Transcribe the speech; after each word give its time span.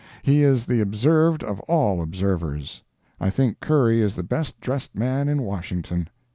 He 0.23 0.41
is 0.41 0.65
the 0.65 0.81
observed 0.81 1.43
of 1.43 1.59
all 1.69 2.01
observers. 2.01 2.81
I 3.19 3.29
think 3.29 3.59
Curry 3.59 4.01
is 4.01 4.15
the 4.15 4.23
best 4.23 4.59
dressed 4.59 4.95
man 4.95 5.29
in 5.29 5.43
Washington. 5.43 6.07